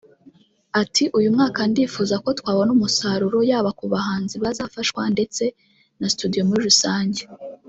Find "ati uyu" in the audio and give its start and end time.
0.81-1.29